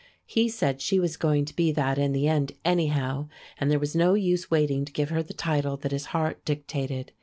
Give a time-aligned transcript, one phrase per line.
[0.25, 3.27] He said she was going to be that in the end, anyhow,
[3.59, 7.11] and there was no use waiting to give her the title that his heart dictated.